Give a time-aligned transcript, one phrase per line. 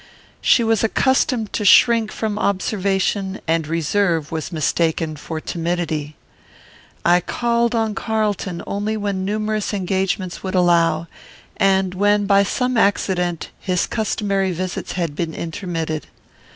[0.41, 6.15] She was accustomed to shrink from observation, and reserve was mistaken for timidity.
[7.05, 11.05] I called on Carlton only when numerous engagements would allow,
[11.57, 16.07] and when, by some accident, his customary visits had been intermitted.